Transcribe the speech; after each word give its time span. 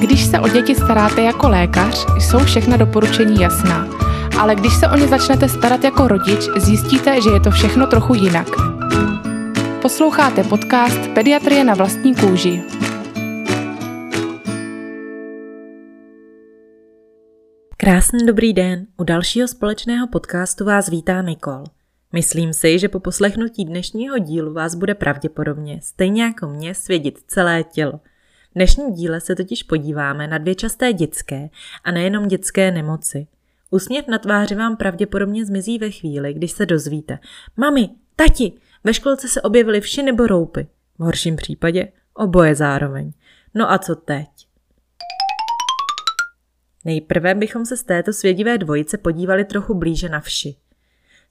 Když 0.00 0.26
se 0.26 0.40
o 0.40 0.48
děti 0.48 0.74
staráte 0.74 1.22
jako 1.22 1.48
lékař, 1.48 2.06
jsou 2.18 2.38
všechna 2.38 2.76
doporučení 2.76 3.40
jasná. 3.40 3.88
Ale 4.38 4.54
když 4.54 4.74
se 4.74 4.88
o 4.88 4.96
ně 4.96 5.08
začnete 5.08 5.48
starat 5.48 5.84
jako 5.84 6.08
rodič, 6.08 6.40
zjistíte, 6.56 7.22
že 7.22 7.30
je 7.30 7.40
to 7.40 7.50
všechno 7.50 7.86
trochu 7.86 8.14
jinak. 8.14 8.48
Posloucháte 9.82 10.44
podcast 10.44 11.08
Pediatrie 11.14 11.64
na 11.64 11.74
vlastní 11.74 12.14
kůži. 12.14 12.62
Krásný 17.76 18.26
dobrý 18.26 18.52
den. 18.52 18.86
U 18.96 19.04
dalšího 19.04 19.48
společného 19.48 20.06
podcastu 20.06 20.64
vás 20.64 20.88
vítá 20.88 21.22
Nikol. 21.22 21.64
Myslím 22.12 22.52
si, 22.52 22.78
že 22.78 22.88
po 22.88 23.00
poslechnutí 23.00 23.64
dnešního 23.64 24.18
dílu 24.18 24.52
vás 24.52 24.74
bude 24.74 24.94
pravděpodobně, 24.94 25.80
stejně 25.82 26.22
jako 26.22 26.48
mě, 26.48 26.74
svědět 26.74 27.14
celé 27.26 27.64
tělo– 27.64 28.00
v 28.54 28.58
dnešním 28.58 28.94
díle 28.94 29.20
se 29.20 29.36
totiž 29.36 29.62
podíváme 29.62 30.26
na 30.26 30.38
dvě 30.38 30.54
časté 30.54 30.92
dětské 30.92 31.50
a 31.84 31.90
nejenom 31.90 32.28
dětské 32.28 32.70
nemoci. 32.70 33.26
Úsměv 33.70 34.06
na 34.08 34.18
tváři 34.18 34.54
vám 34.54 34.76
pravděpodobně 34.76 35.44
zmizí 35.44 35.78
ve 35.78 35.90
chvíli, 35.90 36.34
když 36.34 36.52
se 36.52 36.66
dozvíte. 36.66 37.18
Mami, 37.56 37.90
tati, 38.16 38.52
ve 38.84 38.94
školce 38.94 39.28
se 39.28 39.42
objevily 39.42 39.80
vši 39.80 40.02
nebo 40.02 40.26
roupy. 40.26 40.66
V 40.98 41.04
horším 41.04 41.36
případě 41.36 41.88
oboje 42.14 42.54
zároveň. 42.54 43.12
No 43.54 43.72
a 43.72 43.78
co 43.78 43.94
teď? 43.94 44.28
Nejprve 46.84 47.34
bychom 47.34 47.66
se 47.66 47.76
z 47.76 47.82
této 47.82 48.12
svědivé 48.12 48.58
dvojice 48.58 48.98
podívali 48.98 49.44
trochu 49.44 49.74
blíže 49.74 50.08
na 50.08 50.20
vši. 50.20 50.56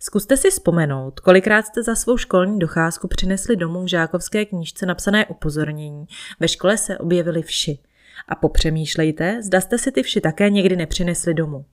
Zkuste 0.05 0.37
si 0.37 0.51
vzpomenout, 0.51 1.19
kolikrát 1.19 1.65
jste 1.65 1.83
za 1.83 1.95
svou 1.95 2.17
školní 2.17 2.59
docházku 2.59 3.07
přinesli 3.07 3.55
domů 3.55 3.83
v 3.83 3.87
žákovské 3.87 4.45
knížce 4.45 4.85
napsané 4.85 5.25
upozornění. 5.25 6.05
Ve 6.39 6.47
škole 6.47 6.77
se 6.77 6.97
objevily 6.97 7.41
vši. 7.41 7.79
A 8.27 8.35
popřemýšlejte, 8.35 9.41
zda 9.41 9.61
jste 9.61 9.77
si 9.77 9.91
ty 9.91 10.03
vši 10.03 10.21
také 10.21 10.49
někdy 10.49 10.75
nepřinesli 10.75 11.33
domů. 11.33 11.65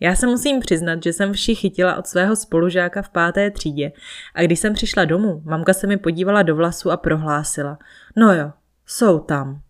Já 0.00 0.16
se 0.16 0.26
musím 0.26 0.60
přiznat, 0.60 1.02
že 1.02 1.12
jsem 1.12 1.32
vši 1.32 1.54
chytila 1.54 1.96
od 1.96 2.06
svého 2.06 2.36
spolužáka 2.36 3.02
v 3.02 3.08
páté 3.08 3.50
třídě 3.50 3.92
a 4.34 4.42
když 4.42 4.58
jsem 4.58 4.74
přišla 4.74 5.04
domů, 5.04 5.42
mamka 5.44 5.72
se 5.72 5.86
mi 5.86 5.96
podívala 5.96 6.42
do 6.42 6.56
vlasu 6.56 6.90
a 6.90 6.96
prohlásila. 6.96 7.78
No 8.16 8.34
jo, 8.34 8.52
jsou 8.86 9.18
tam. 9.18 9.60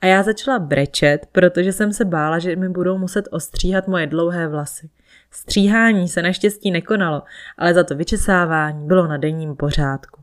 A 0.00 0.06
já 0.06 0.22
začala 0.22 0.58
brečet, 0.58 1.26
protože 1.32 1.72
jsem 1.72 1.92
se 1.92 2.04
bála, 2.04 2.38
že 2.38 2.56
mi 2.56 2.68
budou 2.68 2.98
muset 2.98 3.28
ostříhat 3.30 3.88
moje 3.88 4.06
dlouhé 4.06 4.48
vlasy. 4.48 4.90
Stříhání 5.30 6.08
se 6.08 6.22
naštěstí 6.22 6.70
nekonalo, 6.70 7.22
ale 7.58 7.74
za 7.74 7.84
to 7.84 7.96
vyčesávání 7.96 8.86
bylo 8.86 9.06
na 9.06 9.16
denním 9.16 9.56
pořádku. 9.56 10.22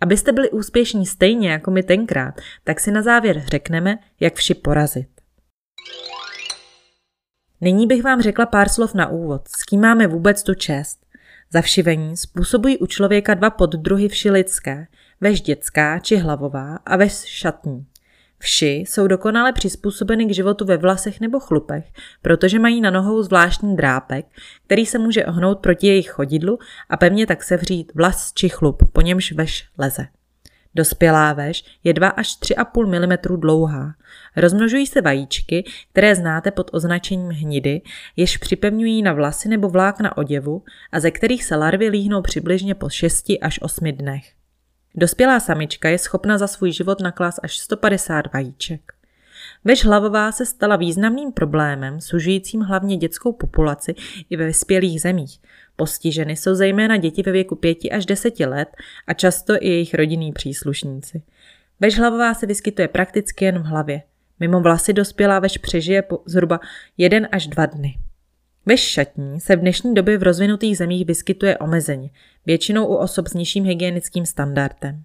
Abyste 0.00 0.32
byli 0.32 0.50
úspěšní 0.50 1.06
stejně 1.06 1.50
jako 1.50 1.70
my 1.70 1.82
tenkrát, 1.82 2.34
tak 2.64 2.80
si 2.80 2.90
na 2.90 3.02
závěr 3.02 3.42
řekneme, 3.46 3.98
jak 4.20 4.34
vši 4.34 4.54
porazit. 4.54 5.08
Nyní 7.60 7.86
bych 7.86 8.02
vám 8.02 8.22
řekla 8.22 8.46
pár 8.46 8.68
slov 8.68 8.94
na 8.94 9.08
úvod, 9.08 9.48
s 9.48 9.62
kým 9.62 9.80
máme 9.80 10.06
vůbec 10.06 10.42
tu 10.42 10.54
čest. 10.54 11.06
Zavšivení 11.52 12.16
způsobují 12.16 12.78
u 12.78 12.86
člověka 12.86 13.34
dva 13.34 13.50
poddruhy 13.50 14.08
vši 14.08 14.30
lidské, 14.30 14.86
dětská 15.44 15.98
či 15.98 16.16
hlavová 16.16 16.76
a 16.76 16.96
veš 16.96 17.12
šatní. 17.12 17.86
Vši 18.38 18.66
jsou 18.66 19.06
dokonale 19.06 19.52
přizpůsobeny 19.52 20.26
k 20.26 20.34
životu 20.34 20.64
ve 20.64 20.76
vlasech 20.76 21.20
nebo 21.20 21.40
chlupech, 21.40 21.84
protože 22.22 22.58
mají 22.58 22.80
na 22.80 22.90
nohou 22.90 23.22
zvláštní 23.22 23.76
drápek, 23.76 24.26
který 24.66 24.86
se 24.86 24.98
může 24.98 25.26
ohnout 25.26 25.58
proti 25.58 25.86
jejich 25.86 26.10
chodidlu 26.10 26.58
a 26.88 26.96
pevně 26.96 27.26
tak 27.26 27.42
sevřít 27.42 27.92
vlas 27.94 28.32
či 28.34 28.48
chlup, 28.48 28.82
po 28.92 29.00
němž 29.00 29.32
veš 29.32 29.68
leze. 29.78 30.06
Dospělá 30.74 31.32
veš 31.32 31.64
je 31.84 31.92
2 31.92 32.08
až 32.08 32.28
3,5 32.28 33.06
mm 33.06 33.40
dlouhá. 33.40 33.94
Rozmnožují 34.36 34.86
se 34.86 35.00
vajíčky, 35.00 35.64
které 35.92 36.14
znáte 36.14 36.50
pod 36.50 36.70
označením 36.72 37.30
hnidy, 37.30 37.82
jež 38.16 38.36
připevňují 38.36 39.02
na 39.02 39.12
vlasy 39.12 39.48
nebo 39.48 39.68
vlákna 39.68 40.16
oděvu 40.16 40.62
a 40.92 41.00
ze 41.00 41.10
kterých 41.10 41.44
se 41.44 41.56
larvy 41.56 41.88
líhnou 41.88 42.22
přibližně 42.22 42.74
po 42.74 42.90
6 42.90 43.26
až 43.40 43.62
8 43.62 43.92
dnech. 43.92 44.32
Dospělá 44.96 45.40
samička 45.40 45.88
je 45.88 45.98
schopna 45.98 46.38
za 46.38 46.46
svůj 46.46 46.72
život 46.72 47.00
naklást 47.00 47.40
až 47.42 47.58
150 47.58 48.32
vajíček. 48.34 48.92
Vež 49.64 49.84
hlavová 49.84 50.32
se 50.32 50.46
stala 50.46 50.76
významným 50.76 51.32
problémem, 51.32 52.00
sužujícím 52.00 52.60
hlavně 52.60 52.96
dětskou 52.96 53.32
populaci 53.32 53.94
i 54.30 54.36
ve 54.36 54.46
vyspělých 54.46 55.00
zemích. 55.00 55.38
Postiženy 55.76 56.36
jsou 56.36 56.54
zejména 56.54 56.96
děti 56.96 57.22
ve 57.22 57.32
věku 57.32 57.56
5 57.56 57.78
až 57.92 58.06
10 58.06 58.40
let 58.40 58.68
a 59.06 59.14
často 59.14 59.54
i 59.60 59.68
jejich 59.68 59.94
rodinní 59.94 60.32
příslušníci. 60.32 61.22
Vež 61.80 61.98
hlavová 61.98 62.34
se 62.34 62.46
vyskytuje 62.46 62.88
prakticky 62.88 63.44
jen 63.44 63.58
v 63.58 63.64
hlavě. 63.64 64.02
Mimo 64.40 64.60
vlasy 64.60 64.92
dospělá 64.92 65.38
vež 65.38 65.58
přežije 65.58 66.02
po 66.02 66.22
zhruba 66.26 66.60
1 66.96 67.28
až 67.32 67.46
2 67.46 67.66
dny. 67.66 67.98
Veš 68.68 68.80
šatní 68.80 69.40
se 69.40 69.56
v 69.56 69.60
dnešní 69.60 69.94
době 69.94 70.18
v 70.18 70.22
rozvinutých 70.22 70.78
zemích 70.78 71.06
vyskytuje 71.06 71.58
omezeně, 71.58 72.10
většinou 72.46 72.86
u 72.86 72.94
osob 72.94 73.28
s 73.28 73.34
nižším 73.34 73.64
hygienickým 73.64 74.26
standardem. 74.26 75.04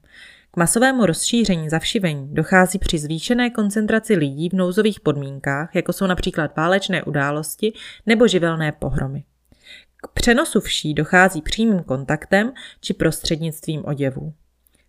K 0.52 0.58
masovému 0.58 1.06
rozšíření 1.06 1.70
zavšivení 1.70 2.34
dochází 2.34 2.80
při 2.80 2.98
zvýšené 2.98 3.50
koncentraci 3.50 4.16
lidí 4.16 4.50
v 4.50 4.54
nouzových 4.54 5.00
podmínkách, 5.00 5.76
jako 5.76 5.94
jsou 5.94 6.08
například 6.08 6.56
válečné 6.58 7.04
události 7.04 7.74
nebo 8.06 8.28
živelné 8.28 8.72
pohromy. 8.72 9.24
K 9.98 10.08
přenosu 10.14 10.60
vší 10.60 10.94
dochází 10.94 11.42
přímým 11.42 11.84
kontaktem 11.84 12.54
či 12.80 12.94
prostřednictvím 12.94 13.86
oděvů. 13.86 14.34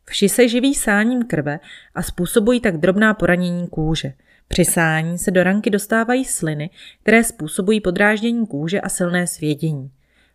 Vši 0.04 0.28
se 0.28 0.48
živí 0.48 0.74
sáním 0.74 1.22
krve 1.22 1.60
a 1.94 2.02
způsobují 2.02 2.60
tak 2.60 2.76
drobná 2.76 3.14
poranění 3.14 3.68
kůže– 3.68 4.12
při 4.48 4.64
sání 4.64 5.18
se 5.18 5.30
do 5.30 5.42
ranky 5.42 5.70
dostávají 5.70 6.24
sliny, 6.24 6.70
které 7.02 7.24
způsobují 7.24 7.80
podráždění 7.80 8.46
kůže 8.46 8.80
a 8.80 8.88
silné 8.88 9.26
svědění. 9.26 9.90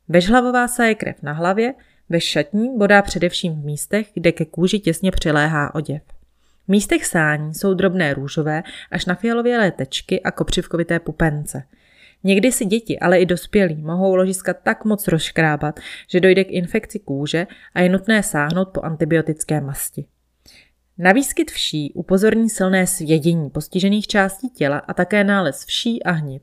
Vežhlavová 0.08 0.68
saje 0.68 0.96
krev 0.96 1.16
na 1.22 1.34
hlavě, 1.34 1.74
ve 2.10 2.22
šatní 2.22 2.78
bodá 2.78 3.02
především 3.02 3.54
v 3.54 3.66
místech, 3.66 4.10
kde 4.14 4.32
ke 4.32 4.46
kůži 4.46 4.80
těsně 4.80 5.12
přiléhá 5.12 5.76
oděv. 5.76 6.02
V 6.66 6.70
místech 6.70 7.06
sání 7.06 7.54
jsou 7.54 7.74
drobné 7.74 8.14
růžové 8.14 8.64
až 8.92 9.06
na 9.06 9.16
fialovělé 9.16 9.72
tečky 9.72 10.22
a 10.22 10.32
kopřivkovité 10.32 11.00
pupence. 11.00 11.64
Někdy 12.24 12.52
si 12.52 12.66
děti, 12.66 13.00
ale 13.00 13.20
i 13.20 13.26
dospělí 13.26 13.76
mohou 13.76 14.16
ložiska 14.16 14.54
tak 14.54 14.86
moc 14.86 15.08
rozškrábat, 15.08 15.80
že 16.10 16.20
dojde 16.20 16.44
k 16.44 16.52
infekci 16.52 17.00
kůže 17.00 17.48
a 17.74 17.82
je 17.82 17.90
nutné 17.90 18.24
sáhnout 18.24 18.70
po 18.70 18.82
antibiotické 18.82 19.62
masti. 19.62 20.06
Na 21.00 21.12
výskyt 21.12 21.52
vší 21.52 21.94
upozorní 21.94 22.50
silné 22.50 22.88
svědění 22.88 23.50
postižených 23.50 24.08
částí 24.08 24.50
těla 24.50 24.78
a 24.78 24.94
také 24.94 25.24
nález 25.24 25.66
vší 25.66 26.04
a 26.04 26.12
hnit. 26.12 26.42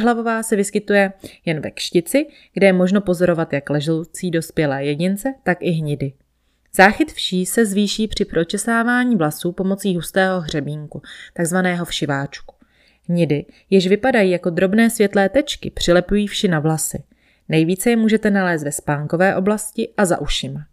hlavová 0.00 0.42
se 0.42 0.56
vyskytuje 0.56 1.12
jen 1.44 1.60
ve 1.60 1.70
kštici, 1.70 2.26
kde 2.52 2.66
je 2.66 2.72
možno 2.72 3.00
pozorovat 3.00 3.52
jak 3.52 3.70
ležoucí 3.70 4.30
dospělé 4.30 4.84
jedince, 4.84 5.34
tak 5.42 5.58
i 5.60 5.70
hnidy. 5.70 6.12
Záchyt 6.74 7.12
vší 7.12 7.46
se 7.46 7.66
zvýší 7.66 8.08
při 8.08 8.24
pročesávání 8.24 9.16
vlasů 9.16 9.52
pomocí 9.52 9.96
hustého 9.96 10.40
hřebínku, 10.40 11.02
takzvaného 11.34 11.84
všiváčku. 11.84 12.54
Hnidy, 13.08 13.46
jež 13.70 13.86
vypadají 13.88 14.30
jako 14.30 14.50
drobné 14.50 14.90
světlé 14.90 15.28
tečky, 15.28 15.70
přilepují 15.70 16.26
vši 16.26 16.48
na 16.48 16.60
vlasy. 16.60 17.02
Nejvíce 17.48 17.90
je 17.90 17.96
můžete 17.96 18.30
nalézt 18.30 18.64
ve 18.64 18.72
spánkové 18.72 19.36
oblasti 19.36 19.88
a 19.96 20.04
za 20.04 20.20
ušima. 20.20 20.66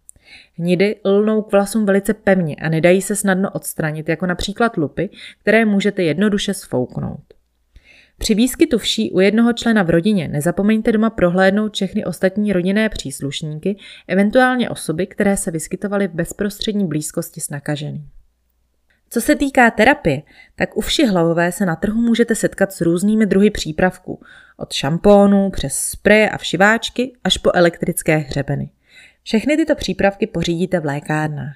Hnidy 0.57 0.95
lnou 1.03 1.41
k 1.41 1.51
vlasům 1.51 1.85
velice 1.85 2.13
pevně 2.13 2.55
a 2.55 2.69
nedají 2.69 3.01
se 3.01 3.15
snadno 3.15 3.49
odstranit, 3.51 4.09
jako 4.09 4.25
například 4.25 4.77
lupy, 4.77 5.09
které 5.41 5.65
můžete 5.65 6.03
jednoduše 6.03 6.53
sfouknout. 6.53 7.35
Při 8.17 8.35
výskytu 8.35 8.77
vší 8.77 9.11
u 9.11 9.19
jednoho 9.19 9.53
člena 9.53 9.83
v 9.83 9.89
rodině 9.89 10.27
nezapomeňte 10.27 10.91
doma 10.91 11.09
prohlédnout 11.09 11.73
všechny 11.73 12.05
ostatní 12.05 12.53
rodinné 12.53 12.89
příslušníky, 12.89 13.77
eventuálně 14.07 14.69
osoby, 14.69 15.07
které 15.07 15.37
se 15.37 15.51
vyskytovaly 15.51 16.07
v 16.07 16.13
bezprostřední 16.13 16.87
blízkosti 16.87 17.41
s 17.41 17.49
nakaženým. 17.49 18.09
Co 19.09 19.21
se 19.21 19.35
týká 19.35 19.71
terapie, 19.71 20.21
tak 20.55 20.77
u 20.77 20.81
vši 20.81 21.05
hlavové 21.05 21.51
se 21.51 21.65
na 21.65 21.75
trhu 21.75 22.01
můžete 22.01 22.35
setkat 22.35 22.73
s 22.73 22.81
různými 22.81 23.25
druhy 23.25 23.49
přípravků, 23.49 24.21
od 24.57 24.73
šampónů 24.73 25.49
přes 25.49 25.77
spreje 25.77 26.29
a 26.29 26.37
všiváčky 26.37 27.13
až 27.23 27.37
po 27.37 27.51
elektrické 27.53 28.17
hřebeny. 28.17 28.69
Všechny 29.27 29.57
tyto 29.57 29.75
přípravky 29.75 30.27
pořídíte 30.27 30.79
v 30.79 30.85
lékárnách. 30.85 31.55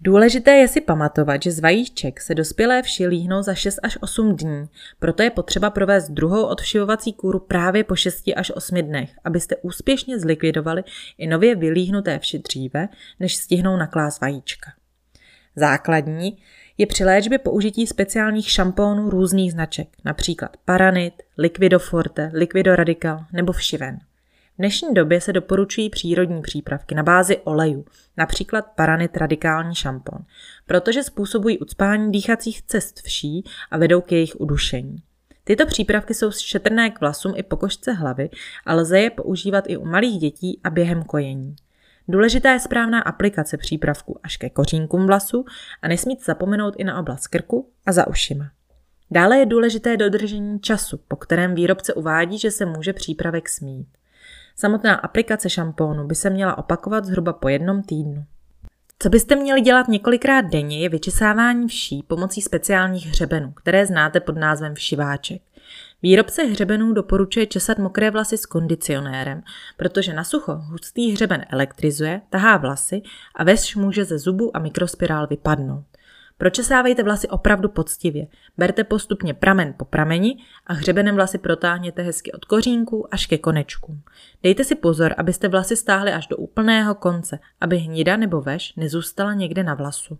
Důležité 0.00 0.50
je 0.50 0.68
si 0.68 0.80
pamatovat, 0.80 1.42
že 1.42 1.52
z 1.52 1.60
vajíček 1.60 2.20
se 2.20 2.34
dospělé 2.34 2.82
vši 2.82 3.06
líhnou 3.06 3.42
za 3.42 3.54
6 3.54 3.78
až 3.82 3.98
8 4.00 4.36
dní, 4.36 4.64
proto 4.98 5.22
je 5.22 5.30
potřeba 5.30 5.70
provést 5.70 6.10
druhou 6.10 6.46
odvšivovací 6.46 7.12
kůru 7.12 7.38
právě 7.38 7.84
po 7.84 7.96
6 7.96 8.24
až 8.36 8.52
8 8.54 8.82
dnech, 8.82 9.10
abyste 9.24 9.56
úspěšně 9.56 10.18
zlikvidovali 10.18 10.84
i 11.18 11.26
nově 11.26 11.54
vylíhnuté 11.54 12.18
vši 12.18 12.38
dříve, 12.38 12.88
než 13.20 13.36
stihnou 13.36 13.76
naklást 13.76 14.20
vajíčka. 14.20 14.70
Základní 15.56 16.38
je 16.78 16.86
při 16.86 17.04
léčbě 17.04 17.38
použití 17.38 17.86
speciálních 17.86 18.50
šampónů 18.50 19.10
různých 19.10 19.52
značek, 19.52 19.88
například 20.04 20.56
Paranit, 20.64 21.14
Liquidoforte, 21.38 22.30
Liquido 22.34 22.76
Radical 22.76 23.24
nebo 23.32 23.52
Všiven. 23.52 23.98
V 24.56 24.58
dnešní 24.58 24.94
době 24.94 25.20
se 25.20 25.32
doporučují 25.32 25.90
přírodní 25.90 26.42
přípravky 26.42 26.94
na 26.94 27.02
bázi 27.02 27.36
oleju, 27.36 27.84
například 28.16 28.66
Paranit 28.76 29.16
radikální 29.16 29.74
šampon, 29.74 30.18
protože 30.66 31.02
způsobují 31.02 31.58
ucpání 31.58 32.12
dýchacích 32.12 32.62
cest 32.62 33.00
vší 33.02 33.44
a 33.70 33.78
vedou 33.78 34.00
k 34.00 34.12
jejich 34.12 34.40
udušení. 34.40 34.96
Tyto 35.44 35.66
přípravky 35.66 36.14
jsou 36.14 36.30
šetrné 36.30 36.90
k 36.90 37.00
vlasům 37.00 37.32
i 37.36 37.42
pokožce 37.42 37.92
hlavy 37.92 38.30
a 38.66 38.74
lze 38.74 39.00
je 39.00 39.10
používat 39.10 39.64
i 39.68 39.76
u 39.76 39.84
malých 39.84 40.20
dětí 40.20 40.60
a 40.64 40.70
během 40.70 41.02
kojení. 41.02 41.56
Důležitá 42.08 42.52
je 42.52 42.60
správná 42.60 43.00
aplikace 43.00 43.56
přípravku 43.56 44.20
až 44.22 44.36
ke 44.36 44.50
kořínkům 44.50 45.06
vlasu 45.06 45.44
a 45.82 45.88
nesmít 45.88 46.24
zapomenout 46.24 46.74
i 46.78 46.84
na 46.84 47.00
oblast 47.00 47.26
krku 47.26 47.70
a 47.86 47.92
za 47.92 48.06
ušima. 48.06 48.50
Dále 49.10 49.38
je 49.38 49.46
důležité 49.46 49.96
dodržení 49.96 50.60
času, 50.60 51.00
po 51.08 51.16
kterém 51.16 51.54
výrobce 51.54 51.94
uvádí, 51.94 52.38
že 52.38 52.50
se 52.50 52.66
může 52.66 52.92
přípravek 52.92 53.48
smít. 53.48 53.88
Samotná 54.58 54.94
aplikace 54.94 55.50
šampónu 55.50 56.06
by 56.06 56.14
se 56.14 56.30
měla 56.30 56.58
opakovat 56.58 57.04
zhruba 57.04 57.32
po 57.32 57.48
jednom 57.48 57.82
týdnu. 57.82 58.24
Co 58.98 59.08
byste 59.08 59.36
měli 59.36 59.60
dělat 59.60 59.88
několikrát 59.88 60.40
denně 60.40 60.80
je 60.80 60.88
vyčesávání 60.88 61.68
vší 61.68 62.02
pomocí 62.02 62.42
speciálních 62.42 63.06
hřebenů, 63.06 63.52
které 63.52 63.86
znáte 63.86 64.20
pod 64.20 64.36
názvem 64.36 64.74
všiváček. 64.74 65.42
Výrobce 66.02 66.42
hřebenů 66.42 66.92
doporučuje 66.92 67.46
česat 67.46 67.78
mokré 67.78 68.10
vlasy 68.10 68.38
s 68.38 68.46
kondicionérem, 68.46 69.42
protože 69.76 70.12
na 70.12 70.24
sucho 70.24 70.54
hustý 70.54 71.12
hřeben 71.12 71.44
elektrizuje, 71.50 72.20
tahá 72.30 72.56
vlasy 72.56 73.02
a 73.34 73.44
veš 73.44 73.76
může 73.76 74.04
ze 74.04 74.18
zubu 74.18 74.56
a 74.56 74.60
mikrospirál 74.60 75.26
vypadnout. 75.26 75.84
Pročesávejte 76.38 77.02
vlasy 77.02 77.28
opravdu 77.28 77.68
poctivě. 77.68 78.26
Berte 78.58 78.84
postupně 78.84 79.34
pramen 79.34 79.74
po 79.76 79.84
prameni 79.84 80.36
a 80.66 80.72
hřebenem 80.72 81.14
vlasy 81.14 81.38
protáhněte 81.38 82.02
hezky 82.02 82.32
od 82.32 82.44
kořínku 82.44 83.14
až 83.14 83.26
ke 83.26 83.38
konečkům. 83.38 84.02
Dejte 84.42 84.64
si 84.64 84.74
pozor, 84.74 85.14
abyste 85.18 85.48
vlasy 85.48 85.76
stáhli 85.76 86.12
až 86.12 86.26
do 86.26 86.36
úplného 86.36 86.94
konce, 86.94 87.38
aby 87.60 87.78
hnida 87.78 88.16
nebo 88.16 88.40
veš 88.40 88.74
nezůstala 88.76 89.34
někde 89.34 89.62
na 89.62 89.74
vlasu. 89.74 90.18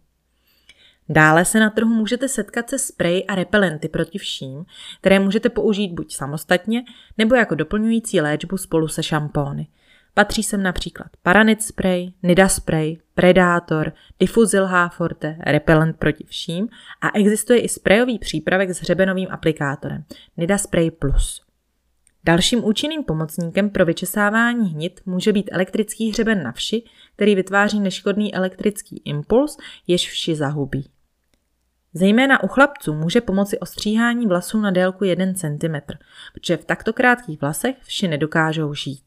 Dále 1.09 1.45
se 1.45 1.61
na 1.61 1.71
trhu 1.71 1.95
můžete 1.95 2.29
setkat 2.29 2.71
se 2.71 2.79
sprej 2.79 3.25
a 3.29 3.35
repelenty 3.35 3.89
proti 3.89 4.19
vším, 4.19 4.65
které 5.01 5.19
můžete 5.19 5.49
použít 5.49 5.93
buď 5.93 6.15
samostatně, 6.15 6.85
nebo 7.19 7.35
jako 7.35 7.55
doplňující 7.55 8.21
léčbu 8.21 8.57
spolu 8.57 8.89
se 8.89 9.03
šampóny. 9.03 9.69
Patří 10.19 10.43
sem 10.43 10.63
například 10.63 11.07
Paranit 11.23 11.63
spray, 11.63 12.09
Nida 12.23 12.49
spray, 12.49 12.97
Predator, 13.15 13.93
Diffuzil 14.21 14.67
H 14.67 14.89
Forte, 14.89 15.39
repellent 15.41 15.97
proti 15.97 16.25
vším 16.25 16.69
a 17.01 17.19
existuje 17.19 17.61
i 17.61 17.69
sprayový 17.69 18.19
přípravek 18.19 18.71
s 18.71 18.81
hřebenovým 18.81 19.29
aplikátorem 19.31 20.05
Nida 20.37 20.59
Spray 20.59 20.91
Plus. 20.91 21.43
Dalším 22.25 22.65
účinným 22.65 23.05
pomocníkem 23.05 23.71
pro 23.71 23.85
vyčesávání 23.85 24.71
hnit 24.71 25.01
může 25.07 25.33
být 25.33 25.51
elektrický 25.53 26.11
hřeben 26.11 26.43
na 26.43 26.53
vši, 26.53 26.83
který 27.17 27.35
vytváří 27.35 27.81
neškodný 27.81 28.35
elektrický 28.35 29.03
impuls, 29.05 29.57
jež 29.87 30.11
vši 30.11 30.37
zahubí. 30.37 30.91
Zejména 31.95 32.43
u 32.43 32.49
chlapců 32.49 32.95
může 32.95 33.21
pomoci 33.21 33.59
ostříhání 33.59 34.27
vlasů 34.27 34.61
na 34.61 34.71
délku 34.71 35.05
1 35.05 35.27
cm, 35.35 35.97
protože 36.35 36.57
v 36.57 36.65
takto 36.65 36.93
krátkých 36.93 37.41
vlasech 37.41 37.77
vši 37.83 38.09
nedokážou 38.09 38.75
žít. 38.75 39.06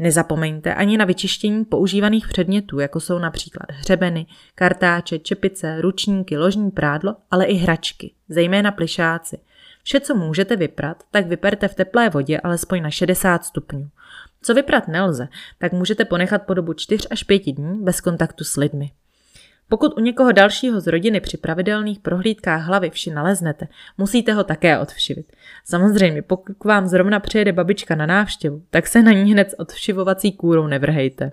Nezapomeňte 0.00 0.74
ani 0.74 0.96
na 0.96 1.04
vyčištění 1.04 1.64
používaných 1.64 2.28
předmětů, 2.28 2.78
jako 2.78 3.00
jsou 3.00 3.18
například 3.18 3.66
hřebeny, 3.70 4.26
kartáče, 4.54 5.18
čepice, 5.18 5.80
ručníky, 5.80 6.38
ložní 6.38 6.70
prádlo, 6.70 7.16
ale 7.30 7.44
i 7.44 7.54
hračky, 7.54 8.14
zejména 8.28 8.72
plišáci. 8.72 9.38
Vše, 9.82 10.00
co 10.00 10.14
můžete 10.14 10.56
vyprat, 10.56 11.02
tak 11.10 11.26
vyperte 11.26 11.68
v 11.68 11.74
teplé 11.74 12.10
vodě 12.10 12.40
alespoň 12.40 12.82
na 12.82 12.90
60 12.90 13.44
stupňů. 13.44 13.88
Co 14.42 14.54
vyprat 14.54 14.88
nelze, 14.88 15.28
tak 15.58 15.72
můžete 15.72 16.04
ponechat 16.04 16.42
po 16.42 16.54
dobu 16.54 16.72
4 16.72 17.08
až 17.08 17.22
5 17.22 17.42
dní 17.52 17.84
bez 17.84 18.00
kontaktu 18.00 18.44
s 18.44 18.56
lidmi. 18.56 18.90
Pokud 19.70 19.98
u 19.98 20.00
někoho 20.00 20.32
dalšího 20.32 20.80
z 20.80 20.86
rodiny 20.86 21.20
při 21.20 21.36
pravidelných 21.36 21.98
prohlídkách 21.98 22.62
hlavy 22.62 22.90
vši 22.90 23.10
naleznete, 23.10 23.68
musíte 23.98 24.32
ho 24.32 24.44
také 24.44 24.78
odvšivit. 24.78 25.32
Samozřejmě, 25.64 26.22
pokud 26.22 26.56
k 26.58 26.64
vám 26.64 26.86
zrovna 26.86 27.20
přijede 27.20 27.52
babička 27.52 27.94
na 27.94 28.06
návštěvu, 28.06 28.62
tak 28.70 28.86
se 28.86 29.02
na 29.02 29.12
ní 29.12 29.32
hned 29.32 29.50
s 29.50 29.58
odvšivovací 29.58 30.32
kůrou 30.32 30.66
nevrhejte. 30.66 31.32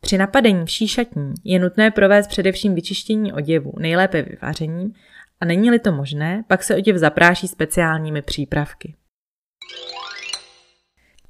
Při 0.00 0.18
napadení 0.18 0.64
vší 0.64 0.88
šatní 0.88 1.34
je 1.44 1.58
nutné 1.58 1.90
provést 1.90 2.26
především 2.26 2.74
vyčištění 2.74 3.32
oděvu, 3.32 3.72
nejlépe 3.78 4.22
vyvařením, 4.22 4.92
a 5.40 5.44
není-li 5.44 5.78
to 5.78 5.92
možné, 5.92 6.44
pak 6.46 6.62
se 6.62 6.76
oděv 6.76 6.96
zapráší 6.96 7.48
speciálními 7.48 8.22
přípravky. 8.22 8.94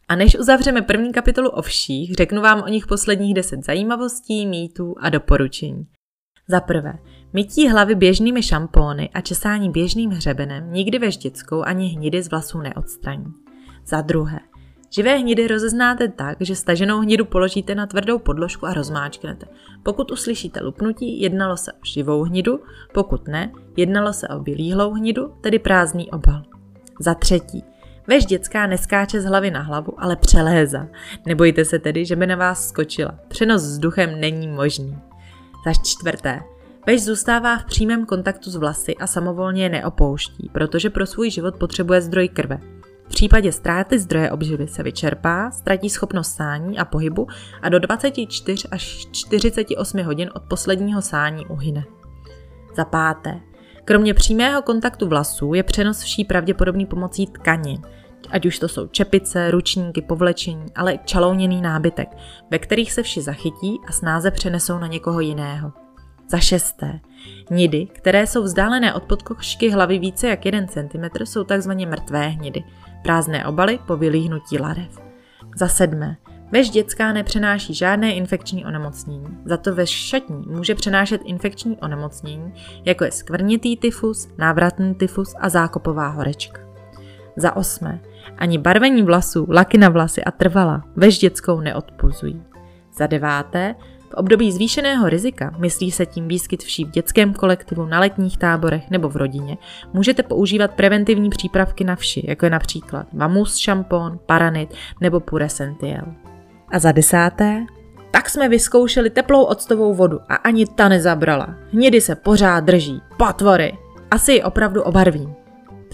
A 0.09 0.17
než 0.17 0.39
uzavřeme 0.39 0.83
první 0.83 1.13
kapitolu 1.13 1.51
o 1.51 1.63
vších, 1.63 2.15
řeknu 2.15 2.43
vám 2.43 2.63
o 2.63 2.69
nich 2.69 2.87
posledních 2.87 3.35
deset 3.35 3.65
zajímavostí, 3.65 4.47
mýtů 4.47 4.95
a 5.01 5.11
doporučení. 5.11 5.87
Za 6.53 6.61
prvé, 6.61 6.99
mytí 7.33 7.69
hlavy 7.69 7.95
běžnými 7.95 8.43
šampóny 8.43 9.11
a 9.15 9.21
česání 9.21 9.71
běžným 9.71 10.11
hřebenem 10.11 10.73
nikdy 10.73 10.99
vežděckou 10.99 11.63
ani 11.63 11.87
hnidy 11.87 12.23
z 12.23 12.31
vlasů 12.31 12.61
neodstraní. 12.61 13.33
Za 13.87 14.01
druhé, 14.01 14.41
živé 14.91 15.17
hnidy 15.17 15.47
rozeznáte 15.49 16.09
tak, 16.09 16.37
že 16.41 16.57
staženou 16.57 17.01
hnidu 17.01 17.25
položíte 17.25 17.75
na 17.75 17.87
tvrdou 17.87 18.19
podložku 18.19 18.67
a 18.67 18.75
rozmáčknete. 18.75 19.47
Pokud 19.83 20.11
uslyšíte 20.11 20.61
lupnutí, 20.63 21.21
jednalo 21.21 21.57
se 21.57 21.73
o 21.73 21.85
živou 21.85 22.23
hnidu, 22.23 22.61
pokud 22.95 23.29
ne, 23.29 23.53
jednalo 23.77 24.13
se 24.13 24.29
o 24.29 24.41
vylíhlou 24.41 24.93
hnidu, 24.93 25.35
tedy 25.41 25.59
prázdný 25.59 26.11
obal. 26.11 26.43
Za 27.01 27.15
třetí, 27.15 27.65
Vež 28.07 28.27
dětská 28.27 28.67
neskáče 28.67 29.21
z 29.21 29.25
hlavy 29.25 29.51
na 29.51 29.61
hlavu, 29.61 29.93
ale 29.99 30.17
přeléza. 30.17 30.89
Nebojte 31.27 31.65
se 31.65 31.79
tedy, 31.79 32.05
že 32.05 32.17
by 32.17 32.27
na 32.27 32.37
vás 32.37 32.69
skočila. 32.69 33.19
Přenos 33.29 33.63
vzduchem 33.63 34.21
není 34.21 34.49
možný. 34.49 34.99
Za 35.65 35.73
čtvrté, 35.73 36.41
Veš 36.87 37.05
zůstává 37.05 37.59
v 37.59 37.65
přímém 37.65 38.07
kontaktu 38.07 38.51
s 38.51 38.57
vlasy 38.57 38.97
a 38.97 39.07
samovolně 39.07 39.63
je 39.63 39.69
neopouští, 39.69 40.51
protože 40.53 40.91
pro 40.91 41.07
svůj 41.07 41.31
život 41.31 41.57
potřebuje 41.57 42.01
zdroj 42.01 42.29
krve. 42.29 42.59
V 43.05 43.09
případě 43.09 43.53
ztráty 43.53 43.99
zdroje 43.99 44.31
obživy 44.31 44.69
se 44.69 44.83
vyčerpá, 44.83 45.51
ztratí 45.51 45.91
schopnost 45.91 46.35
sání 46.35 46.79
a 46.79 46.85
pohybu 46.85 47.27
a 47.63 47.69
do 47.69 47.79
24 47.79 48.69
až 48.69 49.07
48 49.11 50.03
hodin 50.03 50.31
od 50.35 50.43
posledního 50.43 51.03
sání 51.03 51.47
uhyne. 51.47 51.85
Za 52.77 52.85
páté, 52.85 53.41
kromě 53.85 54.15
přímého 54.15 54.63
kontaktu 54.63 55.09
vlasů 55.09 55.55
je 55.55 55.63
přenos 55.63 56.03
vší 56.03 56.25
pravděpodobný 56.25 56.87
pomocí 56.87 57.27
tkanin, 57.27 57.83
ať 58.31 58.47
už 58.47 58.59
to 58.59 58.69
jsou 58.69 58.87
čepice, 58.87 59.51
ručníky, 59.51 60.03
povlečení, 60.03 60.67
ale 60.75 60.93
i 60.93 60.99
čalouněný 61.05 61.63
nábytek, 61.63 62.09
ve 62.51 62.59
kterých 62.59 62.93
se 62.93 63.03
vši 63.03 63.23
zachytí 63.23 63.81
a 63.89 63.93
snáze 63.93 64.31
přenesou 64.31 64.79
na 64.79 64.87
někoho 64.87 65.21
jiného. 65.21 65.73
Za 66.29 66.39
šesté, 66.39 67.01
nidy, 67.51 67.87
které 67.87 68.27
jsou 68.27 68.43
vzdálené 68.43 68.95
od 68.95 69.03
podkošky 69.03 69.71
hlavy 69.71 69.99
více 69.99 70.29
jak 70.29 70.47
1 70.47 70.67
cm, 70.67 71.25
jsou 71.25 71.45
tzv. 71.45 71.73
mrtvé 71.73 72.29
hnidy, 72.29 72.65
prázdné 73.03 73.47
obaly 73.47 73.79
po 73.87 73.97
vylíhnutí 73.97 74.59
larev. 74.59 75.03
Za 75.57 75.69
sedmé, 75.69 76.17
Veš 76.53 76.71
dětská 76.71 77.13
nepřenáší 77.13 77.75
žádné 77.75 78.15
infekční 78.15 78.65
onemocnění, 78.65 79.39
za 79.45 79.57
to 79.57 79.75
veš 79.75 79.91
šatní 79.91 80.45
může 80.49 80.75
přenášet 80.75 81.21
infekční 81.25 81.77
onemocnění, 81.77 82.55
jako 82.85 83.05
je 83.05 83.13
skvrnitý 83.13 83.77
tyfus, 83.77 84.29
návratný 84.39 84.95
tyfus 84.95 85.35
a 85.41 85.49
zákopová 85.49 86.09
horečka. 86.09 86.61
Za 87.37 87.57
osmé, 87.57 88.01
ani 88.39 88.59
barvení 88.59 89.03
vlasů, 89.03 89.47
laky 89.51 89.79
na 89.79 89.89
vlasy 89.89 90.25
a 90.25 90.31
trvala 90.31 90.83
vež 90.97 91.19
dětskou 91.19 91.61
neodpuzují. 91.61 92.43
Za 92.97 93.07
deváté, 93.07 93.75
v 94.11 94.15
období 94.15 94.53
zvýšeného 94.53 95.09
rizika, 95.09 95.55
myslí 95.59 95.91
se 95.91 96.07
tím 96.07 96.29
výskyt 96.29 96.63
vší 96.63 96.85
v 96.85 96.91
dětském 96.91 97.35
kolektivu, 97.35 97.87
na 97.87 98.01
letních 98.01 98.39
táborech 98.39 98.91
nebo 98.91 99.09
v 99.09 99.17
rodině, 99.17 99.59
můžete 99.93 100.23
používat 100.23 100.71
preventivní 100.71 101.31
přípravky 101.31 101.85
na 101.85 101.97
vši, 101.97 102.25
jako 102.29 102.47
je 102.47 102.51
například 102.51 103.07
Vamus 103.13 103.57
šampon, 103.57 104.19
Paranit 104.27 104.75
nebo 105.01 105.21
Pure 105.21 105.49
Sentiel. 105.49 106.05
A 106.69 106.79
za 106.79 106.93
desáté, 106.93 107.67
tak 108.11 108.31
jsme 108.31 108.49
vyzkoušeli 108.49 109.11
teplou 109.11 109.43
octovou 109.43 109.95
vodu 109.95 110.21
a 110.29 110.35
ani 110.35 110.67
ta 110.67 110.89
nezabrala. 110.89 111.55
Hnědy 111.73 112.01
se 112.01 112.15
pořád 112.15 112.61
drží. 112.61 113.01
Potvory! 113.17 113.79
Asi 114.11 114.33
ji 114.33 114.43
opravdu 114.43 114.83
obarvím. 114.83 115.42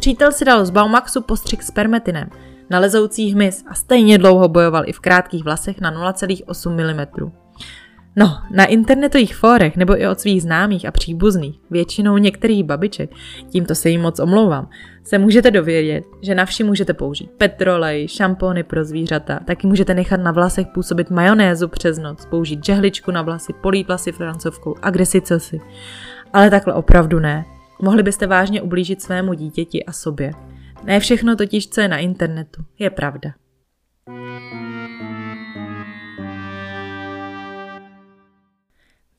Přítel 0.08 0.32
si 0.32 0.44
dal 0.44 0.66
z 0.66 0.70
Baumaxu 0.70 1.20
postřik 1.20 1.62
s 1.62 1.70
permetinem, 1.70 2.30
nalezoucí 2.70 3.32
hmyz 3.32 3.64
a 3.66 3.74
stejně 3.74 4.18
dlouho 4.18 4.48
bojoval 4.48 4.82
i 4.86 4.92
v 4.92 5.00
krátkých 5.00 5.44
vlasech 5.44 5.80
na 5.80 6.12
0,8 6.12 6.70
mm. 6.70 7.30
No, 8.16 8.38
na 8.50 8.64
internetových 8.64 9.36
fórech 9.36 9.76
nebo 9.76 10.00
i 10.00 10.06
od 10.06 10.20
svých 10.20 10.42
známých 10.42 10.86
a 10.86 10.90
příbuzných, 10.90 11.60
většinou 11.70 12.18
některých 12.18 12.64
babiček, 12.64 13.10
tímto 13.50 13.74
se 13.74 13.90
jim 13.90 14.00
moc 14.00 14.20
omlouvám, 14.20 14.68
se 15.04 15.18
můžete 15.18 15.50
dovědět, 15.50 16.04
že 16.22 16.34
na 16.34 16.44
vši 16.44 16.64
můžete 16.64 16.94
použít 16.94 17.30
petrolej, 17.30 18.08
šampony 18.08 18.62
pro 18.62 18.84
zvířata, 18.84 19.40
taky 19.44 19.66
můžete 19.66 19.94
nechat 19.94 20.20
na 20.20 20.32
vlasech 20.32 20.66
působit 20.66 21.10
majonézu 21.10 21.68
přes 21.68 21.98
noc, 21.98 22.26
použít 22.26 22.64
žehličku 22.64 23.10
na 23.10 23.22
vlasy, 23.22 23.52
polít 23.52 23.86
vlasy 23.88 24.12
francovkou 24.12 24.74
a 24.82 24.90
kde 24.90 25.06
si 25.06 25.20
co 25.20 25.40
si. 25.40 25.60
Ale 26.32 26.50
takhle 26.50 26.74
opravdu 26.74 27.20
ne. 27.20 27.57
Mohli 27.82 28.02
byste 28.02 28.26
vážně 28.26 28.62
ublížit 28.62 29.02
svému 29.02 29.35
dítěti 29.35 29.85
a 29.85 29.92
sobě. 29.92 30.32
Ne 30.85 31.00
všechno 31.00 31.37
totiž, 31.37 31.68
co 31.68 31.80
je 31.80 31.88
na 31.88 31.99
internetu, 31.99 32.64
je 32.78 32.90
pravda. 32.90 33.30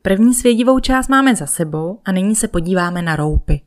První 0.01 0.33
svědivou 0.33 0.79
část 0.79 1.07
máme 1.07 1.35
za 1.35 1.45
sebou 1.45 1.99
a 2.05 2.11
nyní 2.11 2.35
se 2.35 2.47
podíváme 2.47 3.01
na 3.01 3.15
roupy. 3.15 3.61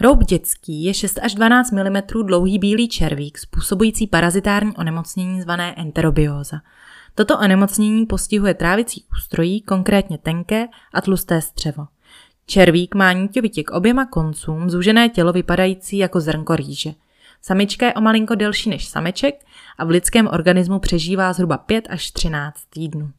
Roup 0.00 0.24
dětský 0.24 0.84
je 0.84 0.94
6 0.94 1.18
až 1.22 1.34
12 1.34 1.70
mm 1.70 1.96
dlouhý 2.22 2.58
bílý 2.58 2.88
červík 2.88 3.38
způsobující 3.38 4.06
parazitární 4.06 4.76
onemocnění 4.76 5.42
zvané 5.42 5.74
enterobióza. 5.76 6.60
Toto 7.14 7.38
onemocnění 7.38 8.06
postihuje 8.06 8.54
trávicí 8.54 9.04
ústrojí, 9.16 9.62
konkrétně 9.62 10.18
tenké 10.18 10.66
a 10.94 11.00
tlusté 11.00 11.40
střevo. 11.40 11.86
Červík 12.50 12.94
má 12.94 13.12
níťovitě 13.12 13.62
k 13.62 13.70
oběma 13.70 14.06
koncům 14.06 14.70
zúžené 14.70 15.08
tělo 15.08 15.32
vypadající 15.32 15.98
jako 15.98 16.20
zrnko 16.20 16.56
rýže. 16.56 16.90
Samička 17.42 17.86
je 17.86 17.94
o 17.94 18.00
malinko 18.00 18.34
delší 18.34 18.70
než 18.70 18.86
sameček 18.86 19.44
a 19.78 19.84
v 19.84 19.88
lidském 19.88 20.28
organismu 20.32 20.78
přežívá 20.78 21.32
zhruba 21.32 21.58
5 21.58 21.86
až 21.90 22.10
13 22.10 22.54
týdnů. 22.70 23.10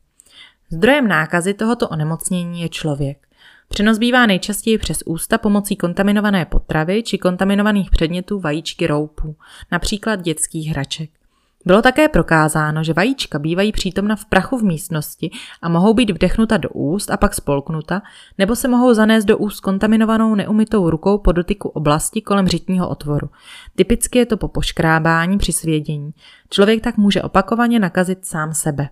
Zdrojem 0.70 1.08
nákazy 1.08 1.54
tohoto 1.54 1.90
onemocnění 1.90 2.62
je 2.62 2.70
člověk. 2.70 3.28
Přenos 3.68 3.98
bývá 3.98 4.26
nejčastěji 4.26 4.78
přes 4.78 5.04
ústa 5.06 5.38
pomocí 5.38 5.76
kontaminované 5.76 6.46
potravy 6.46 7.04
či 7.04 7.18
kontaminovaných 7.18 7.90
předmětů 7.90 8.40
vajíčky 8.40 8.88
roupů, 8.88 9.36
například 9.72 10.22
dětských 10.22 10.70
hraček. 10.70 11.19
Bylo 11.66 11.82
také 11.82 12.08
prokázáno, 12.08 12.84
že 12.84 12.94
vajíčka 12.94 13.40
bývají 13.40 13.72
přítomna 13.72 14.16
v 14.16 14.26
prachu 14.26 14.58
v 14.58 14.64
místnosti 14.64 15.32
a 15.62 15.70
mohou 15.70 15.94
být 15.94 16.10
vdechnuta 16.10 16.58
do 16.58 16.70
úst 16.70 17.12
a 17.12 17.18
pak 17.18 17.34
spolknuta, 17.34 18.02
nebo 18.38 18.56
se 18.56 18.68
mohou 18.68 18.94
zanést 18.94 19.28
do 19.28 19.38
úst 19.38 19.60
kontaminovanou 19.60 20.36
neumytou 20.36 20.90
rukou 20.90 21.18
po 21.18 21.32
dotyku 21.32 21.70
oblasti 21.70 22.22
kolem 22.22 22.48
řitního 22.48 22.90
otvoru. 22.90 23.30
Typicky 23.76 24.20
je 24.20 24.26
to 24.26 24.38
po 24.38 24.48
poškrábání 24.48 25.38
při 25.38 25.54
svědění. 25.54 26.12
Člověk 26.50 26.84
tak 26.84 26.98
může 26.98 27.22
opakovaně 27.22 27.80
nakazit 27.80 28.26
sám 28.26 28.54
sebe. 28.54 28.90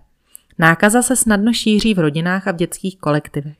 Nákaza 0.58 1.02
se 1.02 1.16
snadno 1.16 1.52
šíří 1.52 1.94
v 1.94 1.98
rodinách 1.98 2.48
a 2.48 2.52
v 2.52 2.56
dětských 2.56 2.98
kolektivech. 2.98 3.56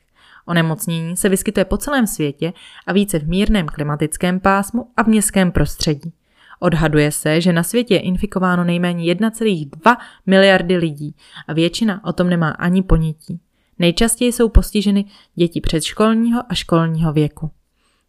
Onemocnění 0.47 1.17
se 1.17 1.29
vyskytuje 1.29 1.65
po 1.65 1.77
celém 1.77 2.07
světě 2.07 2.53
a 2.87 2.93
více 2.93 3.19
v 3.19 3.29
mírném 3.29 3.67
klimatickém 3.67 4.41
pásmu 4.41 4.91
a 4.97 5.03
v 5.03 5.07
městském 5.07 5.53
prostředí. 5.53 6.12
Odhaduje 6.61 7.12
se, 7.12 7.41
že 7.41 7.53
na 7.53 7.62
světě 7.62 7.95
je 7.95 8.00
infikováno 8.00 8.65
nejméně 8.65 9.15
1,2 9.15 9.97
miliardy 10.27 10.77
lidí 10.77 11.15
a 11.49 11.53
většina 11.53 12.05
o 12.05 12.12
tom 12.12 12.29
nemá 12.29 12.50
ani 12.50 12.83
ponětí. 12.83 13.41
Nejčastěji 13.79 14.33
jsou 14.33 14.49
postiženy 14.49 15.05
děti 15.35 15.61
předškolního 15.61 16.43
a 16.49 16.55
školního 16.55 17.12
věku. 17.12 17.50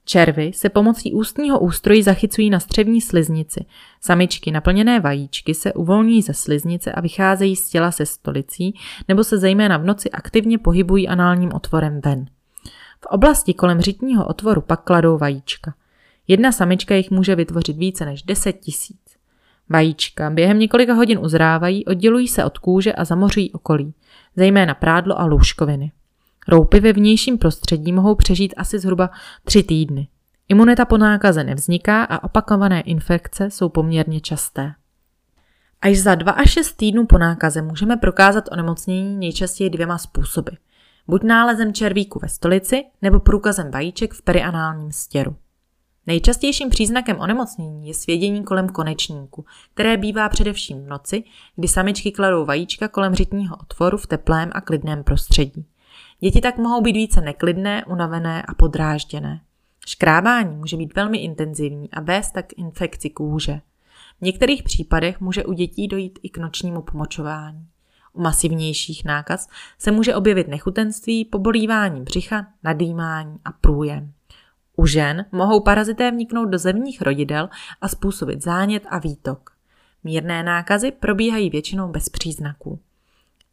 Červy 0.05 0.51
se 0.53 0.69
pomocí 0.69 1.13
ústního 1.13 1.59
ústrojí 1.59 2.03
zachycují 2.03 2.49
na 2.49 2.59
střevní 2.59 3.01
sliznici. 3.01 3.65
Samičky 4.01 4.51
naplněné 4.51 4.99
vajíčky 4.99 5.53
se 5.53 5.73
uvolňují 5.73 6.21
ze 6.21 6.33
sliznice 6.33 6.91
a 6.91 7.01
vycházejí 7.01 7.55
z 7.55 7.69
těla 7.69 7.91
se 7.91 8.05
stolicí 8.05 8.73
nebo 9.07 9.23
se 9.23 9.37
zejména 9.37 9.77
v 9.77 9.85
noci 9.85 10.11
aktivně 10.11 10.57
pohybují 10.57 11.07
análním 11.07 11.53
otvorem 11.53 12.01
ven. 12.05 12.25
V 13.01 13.05
oblasti 13.05 13.53
kolem 13.53 13.81
řitního 13.81 14.27
otvoru 14.27 14.61
pak 14.61 14.83
kladou 14.83 15.17
vajíčka. 15.17 15.73
Jedna 16.31 16.51
samička 16.51 16.95
jich 16.95 17.11
může 17.11 17.35
vytvořit 17.35 17.77
více 17.77 18.05
než 18.05 18.23
10 18.23 18.53
tisíc. 18.53 19.01
Vajíčka 19.69 20.29
během 20.29 20.59
několika 20.59 20.93
hodin 20.93 21.19
uzrávají, 21.19 21.85
oddělují 21.85 22.27
se 22.27 22.45
od 22.45 22.57
kůže 22.57 22.93
a 22.93 23.05
zamořují 23.05 23.51
okolí, 23.51 23.93
zejména 24.35 24.73
prádlo 24.73 25.19
a 25.19 25.25
lůžkoviny. 25.25 25.91
Roupy 26.47 26.79
ve 26.79 26.93
vnějším 26.93 27.37
prostředí 27.37 27.91
mohou 27.91 28.15
přežít 28.15 28.53
asi 28.57 28.79
zhruba 28.79 29.09
tři 29.43 29.63
týdny. 29.63 30.07
Imunita 30.49 30.85
po 30.85 30.97
nákaze 30.97 31.43
nevzniká 31.43 32.03
a 32.03 32.23
opakované 32.23 32.81
infekce 32.81 33.51
jsou 33.51 33.69
poměrně 33.69 34.21
časté. 34.21 34.73
Až 35.81 35.97
za 35.97 36.15
2 36.15 36.31
až 36.31 36.51
6 36.51 36.73
týdnů 36.73 37.05
po 37.05 37.17
nákaze 37.17 37.61
můžeme 37.61 37.97
prokázat 37.97 38.43
onemocnění 38.51 39.17
nejčastěji 39.17 39.69
dvěma 39.69 39.97
způsoby. 39.97 40.51
Buď 41.07 41.23
nálezem 41.23 41.73
červíku 41.73 42.19
ve 42.19 42.29
stolici 42.29 42.83
nebo 43.01 43.19
průkazem 43.19 43.71
vajíček 43.71 44.13
v 44.13 44.21
perianálním 44.21 44.91
stěru. 44.91 45.35
Nejčastějším 46.09 46.69
příznakem 46.69 47.19
onemocnění 47.19 47.87
je 47.87 47.93
svědění 47.93 48.43
kolem 48.43 48.69
konečníku, 48.69 49.45
které 49.73 49.97
bývá 49.97 50.29
především 50.29 50.83
v 50.83 50.87
noci, 50.87 51.23
kdy 51.55 51.67
samičky 51.67 52.11
kladou 52.11 52.45
vajíčka 52.45 52.87
kolem 52.87 53.15
řitního 53.15 53.57
otvoru 53.57 53.97
v 53.97 54.07
teplém 54.07 54.49
a 54.53 54.61
klidném 54.61 55.03
prostředí. 55.03 55.65
Děti 56.19 56.41
tak 56.41 56.57
mohou 56.57 56.81
být 56.81 56.95
více 56.95 57.21
neklidné, 57.21 57.85
unavené 57.85 58.41
a 58.41 58.53
podrážděné. 58.53 59.41
Škrábání 59.87 60.55
může 60.55 60.77
být 60.77 60.95
velmi 60.95 61.17
intenzivní 61.17 61.91
a 61.91 62.01
vést 62.01 62.31
tak 62.31 62.45
infekci 62.57 63.09
kůže. 63.09 63.61
V 64.19 64.21
některých 64.21 64.63
případech 64.63 65.19
může 65.19 65.45
u 65.45 65.53
dětí 65.53 65.87
dojít 65.87 66.19
i 66.23 66.29
k 66.29 66.37
nočnímu 66.37 66.81
pomočování. 66.81 67.67
U 68.13 68.21
masivnějších 68.21 69.05
nákaz 69.05 69.47
se 69.77 69.91
může 69.91 70.15
objevit 70.15 70.47
nechutenství, 70.47 71.25
pobolívání 71.25 72.01
břicha, 72.01 72.47
nadýmání 72.63 73.39
a 73.45 73.51
průjem. 73.51 74.13
U 74.79 74.85
žen 74.85 75.25
mohou 75.31 75.59
parazité 75.59 76.11
vniknout 76.11 76.45
do 76.45 76.57
zemních 76.57 77.01
rodidel 77.01 77.49
a 77.81 77.87
způsobit 77.87 78.43
zánět 78.43 78.83
a 78.89 78.99
výtok. 78.99 79.49
Mírné 80.03 80.43
nákazy 80.43 80.91
probíhají 80.91 81.49
většinou 81.49 81.87
bez 81.87 82.09
příznaků. 82.09 82.79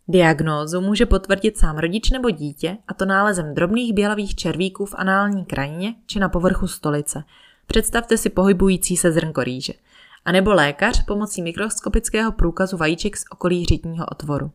Diagnózu 0.09 0.81
může 0.81 1.07
potvrdit 1.07 1.59
sám 1.59 1.79
rodič 1.79 2.11
nebo 2.11 2.31
dítě, 2.31 2.79
a 2.89 2.95
to 2.95 3.05
nálezem 3.05 3.55
drobných 3.55 3.93
bělavých 3.93 4.35
červíků 4.35 4.87
v 4.87 4.95
anální 4.99 5.45
krajině 5.45 5.95
či 6.07 6.19
na 6.19 6.29
povrchu 6.29 6.67
stolice. 6.67 7.25
Představte 7.67 8.17
si 8.17 8.31
pohybující 8.31 8.97
se 8.97 9.13
zrnko 9.13 9.45
rýže. 9.45 9.73
A 10.25 10.33
nebo 10.33 10.55
lékař 10.55 11.05
pomocí 11.05 11.43
mikroskopického 11.43 12.33
průkazu 12.33 12.77
vajíček 12.77 13.17
z 13.17 13.25
okolí 13.31 13.65
řitního 13.65 14.07
otvoru. 14.07 14.51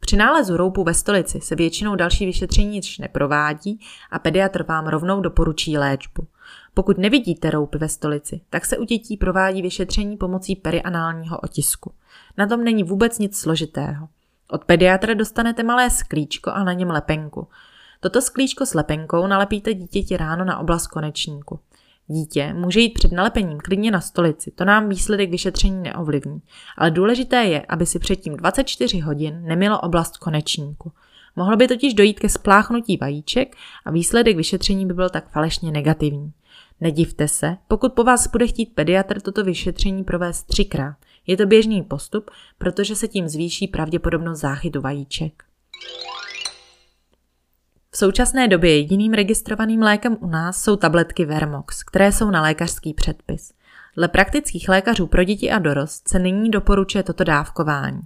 Při 0.00 0.16
nálezu 0.16 0.56
roupu 0.56 0.84
ve 0.84 0.94
stolici 0.94 1.40
se 1.40 1.54
většinou 1.54 1.94
další 1.94 2.26
vyšetření 2.26 2.76
již 2.76 2.98
neprovádí 2.98 3.80
a 4.10 4.18
pediatr 4.18 4.62
vám 4.62 4.86
rovnou 4.86 5.20
doporučí 5.20 5.78
léčbu. 5.78 6.26
Pokud 6.74 6.98
nevidíte 6.98 7.50
roupy 7.50 7.78
ve 7.78 7.88
stolici, 7.88 8.40
tak 8.50 8.66
se 8.66 8.78
u 8.78 8.84
dětí 8.84 9.16
provádí 9.16 9.62
vyšetření 9.62 10.16
pomocí 10.16 10.56
perianálního 10.56 11.40
otisku. 11.40 11.92
Na 12.38 12.46
tom 12.46 12.64
není 12.64 12.84
vůbec 12.84 13.18
nic 13.18 13.38
složitého. 13.38 14.08
Od 14.50 14.64
pediatra 14.64 15.14
dostanete 15.14 15.62
malé 15.62 15.90
sklíčko 15.90 16.50
a 16.50 16.64
na 16.64 16.72
něm 16.72 16.90
lepenku. 16.90 17.48
Toto 18.00 18.20
sklíčko 18.22 18.66
s 18.66 18.74
lepenkou 18.74 19.26
nalepíte 19.26 19.74
dítěti 19.74 20.16
ráno 20.16 20.44
na 20.44 20.58
oblast 20.58 20.86
konečníku. 20.86 21.60
Dítě 22.12 22.54
může 22.54 22.80
jít 22.80 22.94
před 22.94 23.12
nalepením 23.12 23.58
klidně 23.58 23.90
na 23.90 24.00
stolici, 24.00 24.50
to 24.50 24.64
nám 24.64 24.88
výsledek 24.88 25.30
vyšetření 25.30 25.82
neovlivní, 25.82 26.42
ale 26.78 26.90
důležité 26.90 27.44
je, 27.44 27.62
aby 27.68 27.86
si 27.86 27.98
předtím 27.98 28.36
24 28.36 29.00
hodin 29.00 29.42
nemilo 29.44 29.80
oblast 29.80 30.16
konečníku. 30.16 30.92
Mohlo 31.36 31.56
by 31.56 31.68
totiž 31.68 31.94
dojít 31.94 32.20
ke 32.20 32.28
spláchnutí 32.28 32.96
vajíček 32.96 33.56
a 33.84 33.90
výsledek 33.90 34.36
vyšetření 34.36 34.86
by 34.86 34.94
byl 34.94 35.10
tak 35.10 35.30
falešně 35.30 35.70
negativní. 35.70 36.32
Nedivte 36.80 37.28
se, 37.28 37.56
pokud 37.68 37.92
po 37.92 38.04
vás 38.04 38.30
bude 38.30 38.46
chtít 38.46 38.74
pediatr 38.74 39.20
toto 39.20 39.44
vyšetření 39.44 40.04
provést 40.04 40.42
třikrát. 40.42 40.96
Je 41.26 41.36
to 41.36 41.46
běžný 41.46 41.82
postup, 41.82 42.30
protože 42.58 42.96
se 42.96 43.08
tím 43.08 43.28
zvýší 43.28 43.68
pravděpodobnost 43.68 44.40
záchytu 44.40 44.80
vajíček. 44.80 45.44
V 47.92 47.96
současné 47.96 48.48
době 48.48 48.76
jediným 48.76 49.12
registrovaným 49.12 49.82
lékem 49.82 50.16
u 50.20 50.26
nás 50.26 50.62
jsou 50.62 50.76
tabletky 50.76 51.24
Vermox, 51.24 51.84
které 51.84 52.12
jsou 52.12 52.30
na 52.30 52.42
lékařský 52.42 52.94
předpis. 52.94 53.52
Dle 53.96 54.08
praktických 54.08 54.68
lékařů 54.68 55.06
pro 55.06 55.24
děti 55.24 55.50
a 55.50 55.58
dorost 55.58 56.08
se 56.08 56.18
nyní 56.18 56.50
doporučuje 56.50 57.02
toto 57.02 57.24
dávkování. 57.24 58.00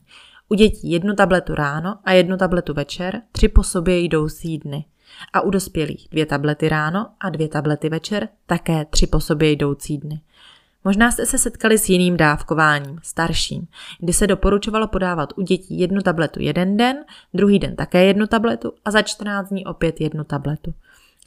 U 0.49 0.55
dětí 0.55 0.91
jednu 0.91 1.15
tabletu 1.15 1.55
ráno 1.55 1.99
a 2.05 2.13
jednu 2.13 2.37
tabletu 2.37 2.75
večer, 2.75 3.23
tři 3.33 3.49
po 3.49 3.63
sobě 3.63 3.99
jdoucí 3.99 4.59
dny. 4.59 4.85
A 5.33 5.41
u 5.41 5.51
dospělých 5.51 6.09
dvě 6.11 6.27
tablety 6.27 6.69
ráno 6.69 7.07
a 7.21 7.31
dvě 7.31 7.49
tablety 7.49 7.89
večer, 7.89 8.29
také 8.47 8.85
tři 8.85 9.07
po 9.07 9.21
sobě 9.21 9.51
jdoucí 9.51 9.99
dny. 9.99 10.21
Možná 10.85 11.11
jste 11.11 11.27
se 11.27 11.39
setkali 11.39 11.79
s 11.79 11.89
jiným 11.89 12.17
dávkováním, 12.17 12.99
starším, 13.03 13.69
kdy 14.01 14.13
se 14.13 14.27
doporučovalo 14.27 14.89
podávat 14.89 15.33
u 15.37 15.43
dětí 15.43 15.79
jednu 15.79 16.03
tabletu 16.03 16.41
jeden 16.41 16.77
den, 16.77 16.97
druhý 17.35 17.59
den 17.59 17.77
také 17.77 18.05
jednu 18.05 18.27
tabletu 18.27 18.73
a 18.85 18.91
za 18.91 19.03
14 19.03 19.49
dní 19.49 19.67
opět 19.67 20.01
jednu 20.01 20.25
tabletu. 20.25 20.75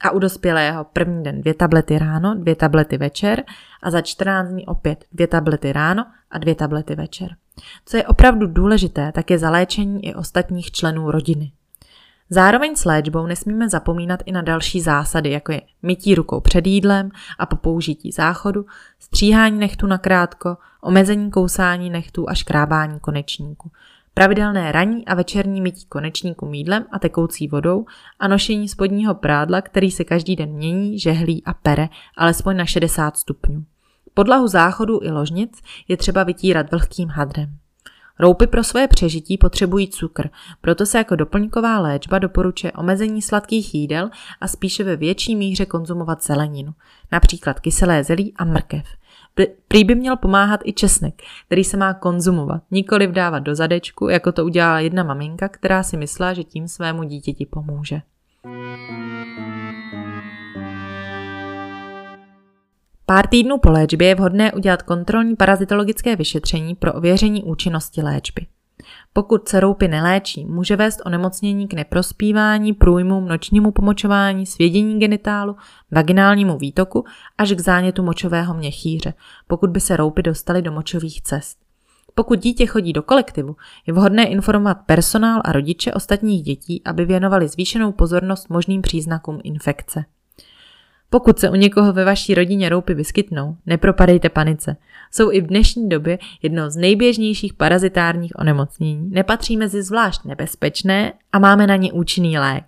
A 0.01 0.11
u 0.11 0.19
dospělého 0.19 0.83
první 0.83 1.23
den 1.23 1.41
dvě 1.41 1.53
tablety 1.53 1.99
ráno, 1.99 2.35
dvě 2.35 2.55
tablety 2.55 2.97
večer 2.97 3.43
a 3.83 3.91
za 3.91 4.01
14 4.01 4.49
dní 4.49 4.65
opět 4.65 5.05
dvě 5.11 5.27
tablety 5.27 5.73
ráno 5.73 6.05
a 6.31 6.37
dvě 6.37 6.55
tablety 6.55 6.95
večer. 6.95 7.35
Co 7.85 7.97
je 7.97 8.07
opravdu 8.07 8.47
důležité, 8.47 9.11
tak 9.11 9.31
je 9.31 9.37
zaléčení 9.37 10.05
i 10.05 10.15
ostatních 10.15 10.71
členů 10.71 11.11
rodiny. 11.11 11.51
Zároveň 12.29 12.75
s 12.75 12.85
léčbou 12.85 13.25
nesmíme 13.25 13.69
zapomínat 13.69 14.19
i 14.25 14.31
na 14.31 14.41
další 14.41 14.81
zásady, 14.81 15.31
jako 15.31 15.51
je 15.51 15.61
mytí 15.81 16.15
rukou 16.15 16.39
před 16.39 16.67
jídlem 16.67 17.09
a 17.39 17.45
po 17.45 17.55
použití 17.55 18.11
záchodu, 18.11 18.65
stříhání 18.99 19.59
nechtů 19.59 19.87
na 19.87 19.97
krátko, 19.97 20.57
omezení 20.81 21.31
kousání 21.31 21.89
nechtů 21.89 22.29
a 22.29 22.33
škrábání 22.33 22.99
konečníku, 22.99 23.71
pravidelné 24.13 24.71
ranní 24.71 25.05
a 25.05 25.15
večerní 25.15 25.61
mytí 25.61 25.85
konečníku 25.85 26.45
mídlem 26.45 26.85
a 26.91 26.99
tekoucí 26.99 27.47
vodou 27.47 27.85
a 28.19 28.27
nošení 28.27 28.67
spodního 28.67 29.15
prádla, 29.15 29.61
který 29.61 29.91
se 29.91 30.03
každý 30.03 30.35
den 30.35 30.49
mění, 30.49 30.99
žehlí 30.99 31.43
a 31.45 31.53
pere, 31.53 31.89
alespoň 32.17 32.57
na 32.57 32.65
60 32.65 33.17
stupňů. 33.17 33.65
Podlahu 34.13 34.47
záchodu 34.47 34.99
i 35.03 35.11
ložnic 35.11 35.61
je 35.87 35.97
třeba 35.97 36.23
vytírat 36.23 36.71
vlhkým 36.71 37.09
hadrem. 37.09 37.57
Roupy 38.19 38.47
pro 38.47 38.63
svoje 38.63 38.87
přežití 38.87 39.37
potřebují 39.37 39.87
cukr, 39.87 40.29
proto 40.61 40.85
se 40.85 40.97
jako 40.97 41.15
doplňková 41.15 41.79
léčba 41.79 42.19
doporučuje 42.19 42.71
omezení 42.71 43.21
sladkých 43.21 43.75
jídel 43.75 44.09
a 44.41 44.47
spíše 44.47 44.83
ve 44.83 44.95
větší 44.95 45.35
míře 45.35 45.65
konzumovat 45.65 46.23
zeleninu, 46.23 46.73
například 47.11 47.59
kyselé 47.59 48.03
zelí 48.03 48.33
a 48.35 48.45
mrkev. 48.45 48.85
Prý 49.67 49.83
by 49.83 49.95
měl 49.95 50.17
pomáhat 50.17 50.59
i 50.63 50.73
česnek, 50.73 51.21
který 51.45 51.63
se 51.63 51.77
má 51.77 51.93
konzumovat, 51.93 52.61
nikoli 52.71 53.07
vdávat 53.07 53.39
do 53.39 53.55
zadečku, 53.55 54.09
jako 54.09 54.31
to 54.31 54.45
udělala 54.45 54.79
jedna 54.79 55.03
maminka, 55.03 55.49
která 55.49 55.83
si 55.83 55.97
myslela, 55.97 56.33
že 56.33 56.43
tím 56.43 56.67
svému 56.67 57.03
dítěti 57.03 57.45
pomůže. 57.45 58.01
Pár 63.09 63.27
týdnů 63.27 63.57
po 63.57 63.71
léčbě 63.71 64.07
je 64.07 64.15
vhodné 64.15 64.53
udělat 64.53 64.81
kontrolní 64.81 65.35
parazitologické 65.35 66.15
vyšetření 66.15 66.75
pro 66.75 66.93
ověření 66.93 67.43
účinnosti 67.43 68.01
léčby. 68.01 68.45
Pokud 69.13 69.49
se 69.49 69.59
roupy 69.59 69.87
neléčí, 69.87 70.45
může 70.45 70.75
vést 70.75 71.01
onemocnění 71.05 71.67
k 71.67 71.73
neprospívání, 71.73 72.73
průjmům, 72.73 73.27
nočnímu 73.27 73.71
pomočování, 73.71 74.45
svědění 74.45 74.99
genitálu, 74.99 75.55
vaginálnímu 75.91 76.57
výtoku 76.57 77.05
až 77.37 77.51
k 77.51 77.59
zánětu 77.59 78.03
močového 78.03 78.53
měchýře, 78.53 79.13
pokud 79.47 79.69
by 79.69 79.79
se 79.79 79.97
roupy 79.97 80.23
dostaly 80.23 80.61
do 80.61 80.71
močových 80.71 81.21
cest. 81.21 81.57
Pokud 82.15 82.39
dítě 82.39 82.65
chodí 82.65 82.93
do 82.93 83.03
kolektivu, 83.03 83.55
je 83.87 83.93
vhodné 83.93 84.27
informovat 84.27 84.77
personál 84.85 85.41
a 85.45 85.51
rodiče 85.51 85.93
ostatních 85.93 86.43
dětí, 86.43 86.81
aby 86.85 87.05
věnovali 87.05 87.47
zvýšenou 87.47 87.91
pozornost 87.91 88.49
možným 88.49 88.81
příznakům 88.81 89.39
infekce. 89.43 90.05
Pokud 91.09 91.39
se 91.39 91.49
u 91.49 91.55
někoho 91.55 91.93
ve 91.93 92.05
vaší 92.05 92.35
rodině 92.35 92.69
roupy 92.69 92.93
vyskytnou, 92.93 93.57
nepropadejte 93.65 94.29
panice. 94.29 94.77
Jsou 95.11 95.31
i 95.31 95.41
v 95.41 95.47
dnešní 95.47 95.89
době 95.89 96.19
jedno 96.41 96.69
z 96.69 96.75
nejběžnějších 96.75 97.53
parazitárních 97.53 98.31
onemocnění, 98.39 99.09
nepatří 99.09 99.57
mezi 99.57 99.83
zvlášť 99.83 100.25
nebezpečné 100.25 101.13
a 101.31 101.39
máme 101.39 101.67
na 101.67 101.75
ně 101.75 101.91
účinný 101.91 102.37
lék. 102.37 102.63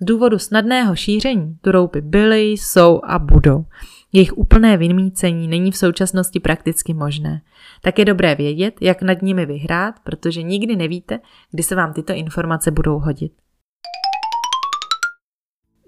Z 0.00 0.04
důvodu 0.04 0.38
snadného 0.38 0.96
šíření 0.96 1.56
tu 1.60 1.72
roupy 1.72 2.00
byly, 2.00 2.42
jsou 2.42 3.00
a 3.04 3.18
budou. 3.18 3.64
Jejich 4.12 4.38
úplné 4.38 4.76
vymícení 4.76 5.48
není 5.48 5.70
v 5.70 5.76
současnosti 5.76 6.40
prakticky 6.40 6.94
možné. 6.94 7.42
Tak 7.82 7.98
je 7.98 8.04
dobré 8.04 8.34
vědět, 8.34 8.74
jak 8.80 9.02
nad 9.02 9.22
nimi 9.22 9.46
vyhrát, 9.46 9.94
protože 10.04 10.42
nikdy 10.42 10.76
nevíte, 10.76 11.20
kdy 11.50 11.62
se 11.62 11.74
vám 11.74 11.92
tyto 11.92 12.12
informace 12.12 12.70
budou 12.70 12.98
hodit. 12.98 13.32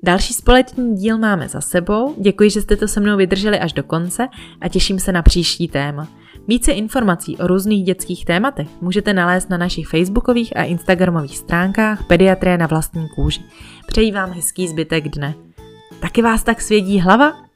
Další 0.02 0.35
společný 0.35 0.95
díl 0.95 1.19
máme 1.19 1.49
za 1.49 1.61
sebou. 1.61 2.14
Děkuji, 2.19 2.50
že 2.50 2.61
jste 2.62 2.76
to 2.76 2.88
se 2.88 3.00
mnou 3.00 3.17
vydrželi 3.17 3.61
až 3.61 3.73
do 3.73 3.83
konce 3.83 4.28
a 4.61 4.69
těším 4.69 4.99
se 4.99 5.12
na 5.12 5.23
příští 5.23 5.69
téma. 5.69 6.09
Více 6.49 6.73
informací 6.73 7.37
o 7.37 7.47
různých 7.47 7.85
dětských 7.85 8.25
tématech 8.25 8.69
můžete 8.81 9.12
nalézt 9.12 9.50
na 9.50 9.57
našich 9.57 9.88
facebookových 9.88 10.57
a 10.57 10.62
instagramových 10.62 11.38
stránkách 11.38 12.07
Pediatrie 12.07 12.59
na 12.59 12.67
vlastní 12.67 13.09
kůži. 13.09 13.40
Přeji 13.87 14.12
vám 14.12 14.31
hezký 14.31 14.69
zbytek 14.69 15.09
dne. 15.09 15.35
Taky 16.00 16.23
vás 16.23 16.43
tak 16.43 16.61
svědí 16.61 17.00
hlava? 17.00 17.48